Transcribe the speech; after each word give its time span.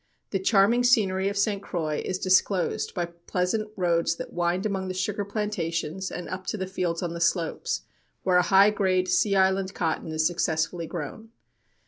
The 0.31 0.39
charming 0.39 0.83
scenery 0.83 1.29
of 1.29 1.37
St. 1.37 1.61
Croix 1.61 2.01
is 2.03 2.17
disclosed 2.17 2.95
by 2.95 3.05
pleasant 3.05 3.69
roads 3.77 4.15
that 4.15 4.33
wind 4.33 4.65
among 4.65 4.87
the 4.87 4.95
sugar 4.95 5.23
plantations 5.23 6.09
and 6.09 6.27
up 6.27 6.47
to 6.47 6.57
the 6.57 6.65
fields 6.65 7.03
on 7.03 7.13
the 7.13 7.21
slopes, 7.21 7.83
where 8.23 8.37
a 8.37 8.41
high 8.41 8.71
grade 8.71 9.07
sea 9.07 9.35
island 9.35 9.75
cotton 9.75 10.11
is 10.11 10.25
successfully 10.25 10.87
grown. 10.87 11.29